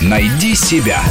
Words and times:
Найди 0.00 0.54
себя. 0.54 1.02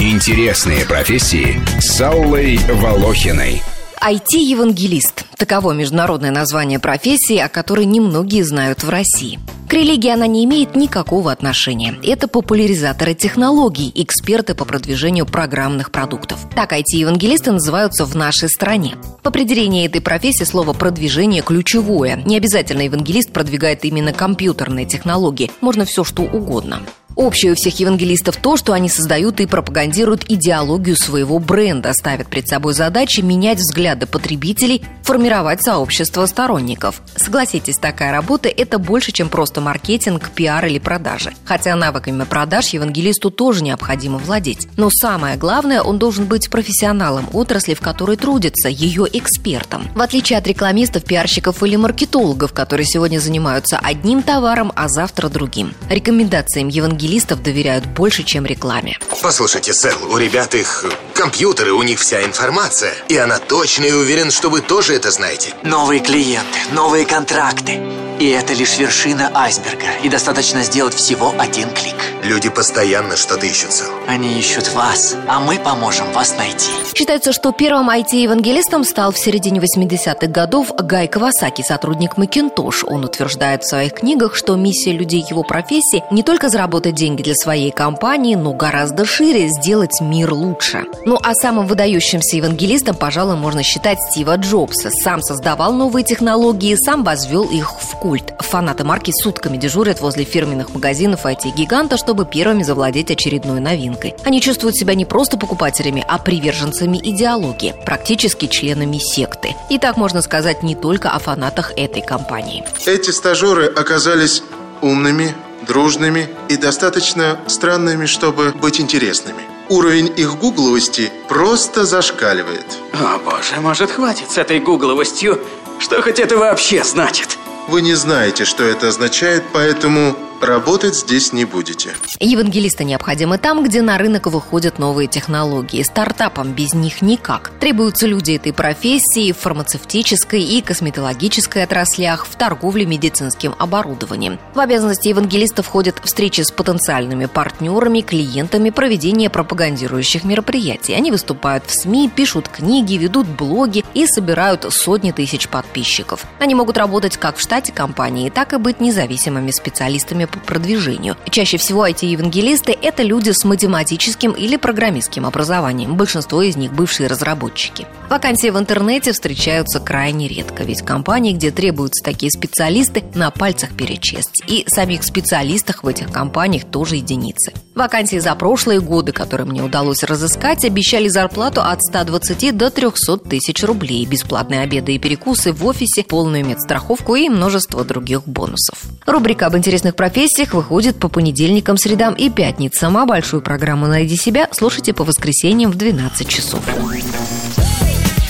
Интересные 0.00 0.84
профессии 0.84 1.60
с 1.80 2.00
Аллой 2.00 2.56
Волохиной. 2.56 3.62
IT-евангелист. 4.00 5.24
Таково 5.36 5.72
международное 5.72 6.32
название 6.32 6.80
профессии, 6.80 7.38
о 7.38 7.48
которой 7.48 7.84
немногие 7.84 8.44
знают 8.44 8.82
в 8.82 8.88
России. 8.88 9.38
К 9.68 9.74
религии 9.74 10.10
она 10.10 10.26
не 10.26 10.44
имеет 10.44 10.76
никакого 10.76 11.32
отношения. 11.32 11.94
Это 12.02 12.28
популяризаторы 12.28 13.14
технологий, 13.14 13.90
эксперты 13.94 14.54
по 14.54 14.64
продвижению 14.64 15.24
программных 15.24 15.90
продуктов. 15.90 16.40
Так 16.54 16.72
IT-евангелисты 16.72 17.52
называются 17.52 18.04
в 18.04 18.14
нашей 18.14 18.48
стране. 18.48 18.96
В 19.22 19.28
определении 19.28 19.86
этой 19.86 20.00
профессии 20.00 20.44
слово 20.44 20.72
«продвижение» 20.72 21.42
ключевое. 21.42 22.16
Не 22.26 22.36
обязательно 22.36 22.82
евангелист 22.82 23.32
продвигает 23.32 23.84
именно 23.84 24.12
компьютерные 24.12 24.84
технологии. 24.84 25.50
Можно 25.60 25.84
все 25.84 26.04
что 26.04 26.22
угодно. 26.22 26.82
Общее 27.16 27.52
у 27.52 27.54
всех 27.54 27.78
евангелистов 27.78 28.36
то, 28.36 28.56
что 28.56 28.72
они 28.72 28.88
создают 28.88 29.40
и 29.40 29.46
пропагандируют 29.46 30.24
идеологию 30.28 30.96
своего 30.96 31.38
бренда, 31.38 31.92
ставят 31.92 32.28
перед 32.28 32.48
собой 32.48 32.72
задачи 32.72 33.20
менять 33.20 33.58
взгляды 33.58 34.06
потребителей, 34.06 34.82
формировать 35.02 35.62
сообщество 35.62 36.24
сторонников. 36.26 37.02
Согласитесь, 37.16 37.76
такая 37.76 38.12
работа– 38.12 38.48
это 38.56 38.78
больше, 38.78 39.12
чем 39.12 39.28
просто 39.28 39.60
маркетинг, 39.60 40.30
пиар 40.30 40.64
или 40.66 40.78
продажи. 40.78 41.32
Хотя 41.44 41.76
навыками 41.76 42.24
продаж 42.24 42.68
евангелисту 42.68 43.30
тоже 43.30 43.62
необходимо 43.62 44.18
владеть. 44.18 44.68
Но 44.76 44.88
самое 44.90 45.36
главное, 45.36 45.82
он 45.82 45.98
должен 45.98 46.24
быть 46.24 46.48
профессионалом 46.48 47.28
отрасли, 47.32 47.74
в 47.74 47.80
которой 47.80 48.16
трудится, 48.16 48.68
ее 48.68 49.06
экспертом. 49.12 49.88
В 49.94 50.00
отличие 50.00 50.38
от 50.38 50.46
рекламистов, 50.46 51.04
пиарщиков 51.04 51.62
или 51.62 51.76
маркетологов, 51.76 52.52
которые 52.52 52.86
сегодня 52.86 53.18
занимаются 53.18 53.78
одним 53.78 54.22
товаром, 54.22 54.72
а 54.74 54.88
завтра 54.88 55.28
другим. 55.28 55.74
Рекомендациям 55.90 56.68
евангелистов 56.68 57.01
евангелистов 57.02 57.42
доверяют 57.42 57.86
больше, 57.86 58.22
чем 58.22 58.46
рекламе. 58.46 58.98
Послушайте, 59.22 59.72
Сэл, 59.72 59.96
у 60.10 60.16
ребят 60.18 60.54
их 60.54 60.84
компьютеры, 61.14 61.72
у 61.72 61.82
них 61.82 61.98
вся 61.98 62.24
информация. 62.24 62.94
И 63.08 63.16
она 63.16 63.38
точно 63.38 63.84
и 63.84 63.92
уверен, 63.92 64.30
что 64.30 64.50
вы 64.50 64.60
тоже 64.60 64.94
это 64.94 65.10
знаете. 65.10 65.52
Новые 65.64 66.00
клиенты, 66.00 66.58
новые 66.72 67.04
контракты. 67.04 67.80
И 68.20 68.28
это 68.28 68.52
лишь 68.52 68.78
вершина 68.78 69.32
айсберга. 69.34 69.86
И 70.04 70.08
достаточно 70.08 70.62
сделать 70.62 70.94
всего 70.94 71.34
один 71.38 71.70
клик. 71.70 71.96
Люди 72.22 72.50
постоянно 72.50 73.16
что-то 73.16 73.46
ищут, 73.46 73.72
Сэл. 73.72 73.92
Они 74.06 74.38
ищут 74.38 74.72
вас, 74.74 75.16
а 75.26 75.40
мы 75.40 75.58
поможем 75.58 76.10
вас 76.12 76.36
найти. 76.38 76.70
Считается, 76.94 77.32
что 77.32 77.50
первым 77.50 77.90
IT-евангелистом 77.90 78.84
стал 78.84 79.10
в 79.10 79.18
середине 79.18 79.58
80-х 79.58 80.28
годов 80.28 80.70
Гай 80.76 81.08
Кавасаки, 81.08 81.62
сотрудник 81.62 82.14
Macintosh. 82.16 82.84
Он 82.86 83.04
утверждает 83.04 83.64
в 83.64 83.68
своих 83.68 83.94
книгах, 83.94 84.36
что 84.36 84.54
миссия 84.54 84.92
людей 84.92 85.24
его 85.28 85.42
профессии 85.42 86.04
не 86.12 86.22
только 86.22 86.48
заработать 86.48 86.94
деньги 86.94 87.22
для 87.22 87.34
своей 87.34 87.72
компании, 87.72 88.36
но 88.36 88.52
гораздо 88.52 89.04
шире 89.04 89.48
сделать 89.48 90.00
мир 90.00 90.32
лучше. 90.32 90.84
Ну 91.04 91.18
а 91.20 91.34
самым 91.34 91.66
выдающимся 91.66 92.36
евангелистом, 92.36 92.94
пожалуй, 92.94 93.34
можно 93.34 93.64
считать 93.64 93.98
Стива 94.10 94.36
Джобса. 94.36 94.90
Сам 94.90 95.22
создавал 95.22 95.72
новые 95.72 96.04
технологии, 96.04 96.76
сам 96.76 97.02
возвел 97.02 97.50
их 97.50 97.72
в 97.72 97.96
культ 97.96 98.12
культ. 98.12 98.34
Фанаты 98.40 98.84
марки 98.84 99.10
сутками 99.10 99.56
дежурят 99.56 100.02
возле 100.02 100.24
фирменных 100.24 100.74
магазинов 100.74 101.24
IT-гиганта, 101.24 101.96
чтобы 101.96 102.11
первыми 102.24 102.62
завладеть 102.62 103.10
очередной 103.10 103.60
новинкой. 103.60 104.14
Они 104.24 104.40
чувствуют 104.40 104.76
себя 104.76 104.94
не 104.94 105.04
просто 105.04 105.36
покупателями, 105.38 106.04
а 106.06 106.18
приверженцами 106.18 106.98
идеологии, 106.98 107.74
практически 107.84 108.46
членами 108.46 108.98
секты. 108.98 109.54
И 109.70 109.78
так 109.78 109.96
можно 109.96 110.22
сказать 110.22 110.62
не 110.62 110.74
только 110.74 111.10
о 111.10 111.18
фанатах 111.18 111.72
этой 111.76 112.02
компании. 112.02 112.64
Эти 112.86 113.10
стажеры 113.10 113.66
оказались 113.66 114.42
умными, 114.80 115.34
дружными 115.66 116.28
и 116.48 116.56
достаточно 116.56 117.38
странными, 117.46 118.06
чтобы 118.06 118.52
быть 118.52 118.80
интересными. 118.80 119.42
Уровень 119.68 120.12
их 120.16 120.38
гугловости 120.38 121.10
просто 121.28 121.86
зашкаливает. 121.86 122.66
О 122.92 123.18
боже, 123.18 123.60
может 123.60 123.90
хватит 123.90 124.30
с 124.30 124.38
этой 124.38 124.60
гугловостью? 124.60 125.40
Что 125.78 126.02
хоть 126.02 126.18
это 126.18 126.36
вообще 126.36 126.84
значит? 126.84 127.38
Вы 127.68 127.80
не 127.82 127.94
знаете, 127.94 128.44
что 128.44 128.64
это 128.64 128.88
означает, 128.88 129.44
поэтому 129.52 130.16
работать 130.42 130.96
здесь 130.96 131.32
не 131.32 131.44
будете. 131.44 131.90
Евангелисты 132.20 132.84
необходимы 132.84 133.38
там, 133.38 133.64
где 133.64 133.82
на 133.82 133.96
рынок 133.98 134.26
выходят 134.26 134.78
новые 134.78 135.06
технологии. 135.06 135.82
Стартапам 135.82 136.52
без 136.52 136.74
них 136.74 137.02
никак. 137.02 137.52
Требуются 137.60 138.06
люди 138.06 138.32
этой 138.32 138.52
профессии 138.52 139.32
в 139.32 139.38
фармацевтической 139.38 140.42
и 140.42 140.60
косметологической 140.60 141.64
отраслях, 141.64 142.26
в 142.26 142.34
торговле 142.36 142.84
медицинским 142.86 143.54
оборудованием. 143.58 144.38
В 144.54 144.60
обязанности 144.60 145.08
евангелистов 145.08 145.66
входят 145.66 146.00
встречи 146.04 146.40
с 146.40 146.50
потенциальными 146.50 147.26
партнерами, 147.26 148.00
клиентами, 148.00 148.70
проведение 148.70 149.30
пропагандирующих 149.30 150.24
мероприятий. 150.24 150.94
Они 150.94 151.10
выступают 151.10 151.64
в 151.66 151.74
СМИ, 151.74 152.10
пишут 152.14 152.48
книги, 152.48 152.94
ведут 152.94 153.26
блоги 153.26 153.84
и 153.94 154.06
собирают 154.06 154.66
сотни 154.70 155.12
тысяч 155.12 155.48
подписчиков. 155.48 156.24
Они 156.38 156.54
могут 156.54 156.76
работать 156.76 157.16
как 157.16 157.36
в 157.36 157.40
штате 157.40 157.72
компании, 157.72 158.30
так 158.30 158.52
и 158.52 158.56
быть 158.56 158.80
независимыми 158.80 159.50
специалистами 159.50 160.24
по 160.40 160.46
продвижению. 160.46 161.16
Чаще 161.30 161.56
всего 161.56 161.86
IT-евангелисты– 161.86 162.76
это 162.82 163.02
люди 163.02 163.30
с 163.30 163.44
математическим 163.44 164.32
или 164.32 164.56
программистским 164.56 165.26
образованием. 165.26 165.96
Большинство 165.96 166.42
из 166.42 166.56
них– 166.56 166.72
бывшие 166.74 167.06
разработчики. 167.06 167.86
Вакансии 168.08 168.50
в 168.50 168.58
интернете 168.58 169.12
встречаются 169.12 169.80
крайне 169.80 170.28
редко, 170.28 170.64
ведь 170.64 170.82
компании, 170.82 171.32
где 171.32 171.50
требуются 171.50 172.04
такие 172.04 172.30
специалисты, 172.30 173.04
на 173.14 173.30
пальцах 173.30 173.70
перечесть. 173.76 174.42
И 174.46 174.64
самих 174.68 175.02
специалистах 175.04 175.84
в 175.84 175.88
этих 175.88 176.10
компаниях 176.10 176.64
тоже 176.64 176.96
единицы. 176.96 177.52
Вакансии 177.74 178.18
за 178.18 178.34
прошлые 178.34 178.80
годы, 178.80 179.12
которые 179.12 179.46
мне 179.46 179.62
удалось 179.62 180.02
разыскать, 180.02 180.64
обещали 180.64 181.08
зарплату 181.08 181.62
от 181.62 181.82
120 181.82 182.56
до 182.56 182.70
300 182.70 183.18
тысяч 183.18 183.62
рублей, 183.64 184.04
бесплатные 184.04 184.60
обеды 184.60 184.94
и 184.94 184.98
перекусы 184.98 185.52
в 185.52 185.64
офисе, 185.64 186.04
полную 186.04 186.44
медстраховку 186.44 187.14
и 187.14 187.28
множество 187.28 187.84
других 187.84 188.24
бонусов. 188.26 188.82
Рубрика 189.06 189.46
об 189.46 189.56
интересных 189.56 189.96
профессиях 189.96 190.21
профессиях 190.22 190.54
выходит 190.54 191.00
по 191.00 191.08
понедельникам, 191.08 191.76
средам 191.76 192.14
и 192.14 192.30
пятницам, 192.30 192.96
а 192.96 193.06
большую 193.06 193.42
программу 193.42 193.88
«Найди 193.88 194.14
себя» 194.14 194.48
слушайте 194.52 194.92
по 194.92 195.02
воскресеньям 195.02 195.72
в 195.72 195.74
12 195.74 196.28
часов. 196.28 196.60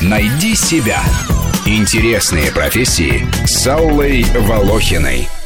«Найди 0.00 0.54
себя»– 0.54 1.02
интересные 1.66 2.52
профессии 2.52 3.26
с 3.44 3.66
Аллой 3.66 4.24
Волохиной. 4.38 5.39